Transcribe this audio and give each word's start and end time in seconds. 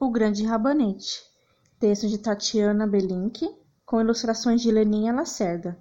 O 0.00 0.12
Grande 0.12 0.44
Rabanete. 0.44 1.24
Texto 1.80 2.06
de 2.06 2.18
Tatiana 2.18 2.86
Belink, 2.86 3.44
com 3.84 4.00
ilustrações 4.00 4.62
de 4.62 4.70
Leninha 4.70 5.12
Lacerda. 5.12 5.76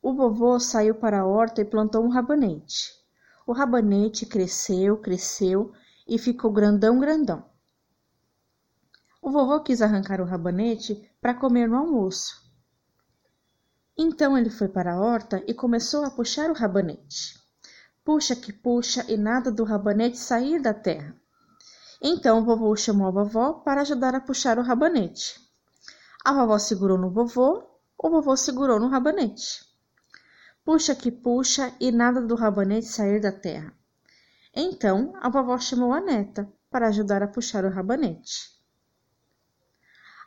O 0.00 0.14
vovô 0.14 0.58
saiu 0.58 0.94
para 0.94 1.20
a 1.20 1.26
horta 1.26 1.60
e 1.60 1.66
plantou 1.66 2.02
um 2.02 2.08
rabanete. 2.08 2.94
O 3.46 3.52
rabanete 3.52 4.24
cresceu, 4.24 4.96
cresceu 4.96 5.70
e 6.08 6.16
ficou 6.16 6.50
grandão, 6.50 6.98
grandão. 6.98 7.44
O 9.20 9.30
vovô 9.30 9.60
quis 9.60 9.82
arrancar 9.82 10.22
o 10.22 10.24
rabanete 10.24 11.06
para 11.20 11.34
comer 11.34 11.68
no 11.68 11.76
almoço. 11.76 12.50
Então 13.98 14.36
ele 14.38 14.48
foi 14.48 14.68
para 14.68 14.94
a 14.94 14.98
horta 14.98 15.44
e 15.46 15.52
começou 15.52 16.06
a 16.06 16.10
puxar 16.10 16.50
o 16.50 16.54
rabanete. 16.54 17.38
Puxa 18.02 18.34
que 18.34 18.50
puxa 18.50 19.04
e 19.12 19.18
nada 19.18 19.52
do 19.52 19.62
rabanete 19.62 20.16
sair 20.16 20.58
da 20.58 20.72
terra. 20.72 21.14
Então 22.06 22.40
o 22.40 22.44
vovô 22.44 22.76
chamou 22.76 23.08
a 23.08 23.10
vovó 23.10 23.54
para 23.54 23.80
ajudar 23.80 24.14
a 24.14 24.20
puxar 24.20 24.58
o 24.58 24.62
rabanete. 24.62 25.40
A 26.22 26.34
vovó 26.34 26.58
segurou 26.58 26.98
no 26.98 27.08
vovô, 27.08 27.64
o 27.96 28.10
vovô 28.10 28.36
segurou 28.36 28.78
no 28.78 28.88
rabanete. 28.88 29.64
Puxa 30.62 30.94
que 30.94 31.10
puxa 31.10 31.74
e 31.80 31.90
nada 31.90 32.20
do 32.20 32.34
rabanete 32.34 32.88
sair 32.88 33.22
da 33.22 33.32
terra. 33.32 33.72
Então 34.54 35.14
a 35.22 35.30
vovó 35.30 35.56
chamou 35.56 35.94
a 35.94 36.00
neta 36.02 36.46
para 36.70 36.88
ajudar 36.88 37.22
a 37.22 37.26
puxar 37.26 37.64
o 37.64 37.70
rabanete. 37.70 38.50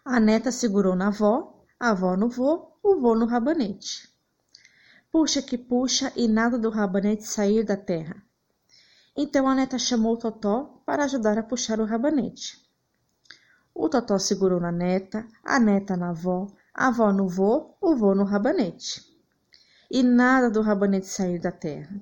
A 0.03 0.19
neta 0.19 0.51
segurou 0.51 0.95
na 0.95 1.09
avó, 1.09 1.63
a 1.79 1.91
avó 1.91 2.17
no 2.17 2.27
vô, 2.27 2.71
o 2.81 2.99
vô 2.99 3.13
no 3.13 3.27
rabanete. 3.27 4.11
Puxa 5.11 5.43
que 5.43 5.59
puxa 5.59 6.11
e 6.15 6.27
nada 6.27 6.57
do 6.57 6.71
rabanete 6.71 7.27
sair 7.27 7.63
da 7.63 7.77
terra. 7.77 8.19
Então 9.19 9.47
a 9.47 9.55
neta 9.55 9.79
chamou 9.79 10.13
o 10.13 10.17
Totó 10.17 10.79
para 10.85 11.05
ajudar 11.05 11.39
a 11.39 11.43
puxar 11.43 11.79
o 11.79 11.85
rabanete. 11.85 12.63
O 13.73 13.89
Totó 13.89 14.19
segurou 14.19 14.59
na 14.59 14.71
neta, 14.71 15.27
a 15.43 15.59
neta 15.59 15.97
na 15.97 16.09
avó, 16.09 16.45
a 16.71 16.89
avó 16.89 17.11
no 17.11 17.27
vô, 17.27 17.75
o 17.81 17.95
vô 17.95 18.13
no 18.13 18.23
rabanete. 18.23 19.01
E 19.89 20.03
nada 20.03 20.51
do 20.51 20.61
rabanete 20.61 21.07
sair 21.07 21.39
da 21.39 21.51
terra. 21.51 21.99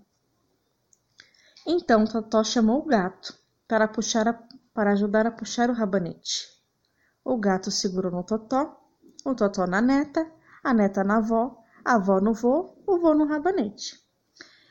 Então 1.65 2.03
o 2.03 2.11
Totó 2.11 2.43
chamou 2.43 2.79
o 2.79 2.85
gato 2.85 3.33
para, 3.65 3.87
puxar 3.87 4.27
a, 4.27 4.33
para 4.73 4.91
ajudar 4.91 5.25
a 5.25 5.31
puxar 5.31 5.69
o 5.69 5.73
rabanete. 5.73 6.49
O 7.23 7.37
gato 7.37 7.71
segurou 7.71 8.11
no 8.11 8.23
Totó, 8.25 8.77
o 9.23 9.33
Totó 9.33 9.65
na 9.65 9.81
neta, 9.81 10.29
a 10.61 10.73
neta 10.73 11.01
na 11.01 11.17
avó, 11.17 11.63
a 11.85 11.93
avó 11.93 12.19
no 12.19 12.33
vô, 12.33 12.75
o 12.85 12.99
vô 12.99 13.13
no 13.13 13.25
rabanete. 13.25 14.03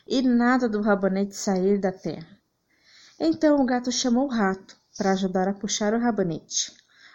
E 0.07 0.21
nada 0.21 0.69
do 0.69 0.83
rabanete 0.83 1.35
sair 1.35 1.79
da 1.79 1.91
terra. 1.91 2.34
Então 3.19 3.61
o 3.61 3.65
gato 3.65 3.93
chamou 3.93 4.27
o 4.27 4.31
rato 4.31 4.77
para 4.97 5.13
ajudar 5.13 5.47
a 5.47 5.55
puxar 5.55 5.95
o 5.95 6.01
rabanete. 6.01 6.73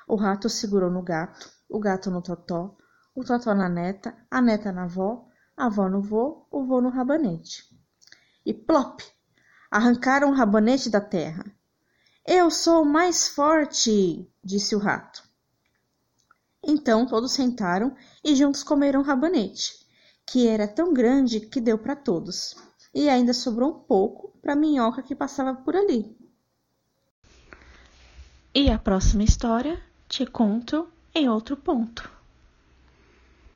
O 0.08 0.16
rato 0.16 0.50
segurou 0.50 0.90
no 0.90 1.02
gato, 1.02 1.52
o 1.68 1.78
gato 1.78 2.10
no 2.10 2.22
totó, 2.22 2.78
o 3.14 3.24
totó 3.24 3.54
na 3.54 3.68
neta, 3.68 4.16
a 4.32 4.42
neta 4.42 4.72
na 4.72 4.84
avó, 4.84 5.28
a 5.58 5.66
avó 5.66 5.90
no 5.90 6.02
vô, 6.02 6.48
o 6.50 6.64
vô 6.64 6.80
no 6.80 6.90
rabanete. 6.90 7.66
E 8.46 8.54
plop! 8.54 9.02
Arrancaram 9.70 10.32
o 10.32 10.34
rabanete 10.34 10.90
da 10.90 11.02
terra. 11.02 11.46
Eu 12.26 12.50
sou 12.50 12.86
mais 12.86 13.28
forte, 13.28 14.32
disse 14.44 14.76
o 14.76 14.80
rato. 14.80 15.22
Então 16.64 17.06
todos 17.06 17.34
sentaram 17.34 17.96
e 18.24 18.36
juntos 18.36 18.64
comeram 18.64 19.02
o 19.02 19.04
rabanete, 19.04 19.86
que 20.26 20.48
era 20.48 20.68
tão 20.68 20.94
grande 20.94 21.42
que 21.42 21.62
deu 21.62 21.78
para 21.78 21.96
todos 21.96 22.56
e 22.94 23.10
ainda 23.10 23.34
sobrou 23.34 23.72
um 23.72 23.80
pouco 23.80 24.34
para 24.42 24.54
a 24.54 24.56
minhoca 24.56 25.04
que 25.04 25.16
passava 25.16 25.54
por 25.54 25.76
ali. 25.76 26.16
E 28.54 28.70
a 28.70 28.80
próxima 28.80 29.24
história 29.24 29.82
te 30.08 30.26
conto 30.26 30.88
em 31.14 31.30
outro 31.30 31.56
ponto. 31.56 32.19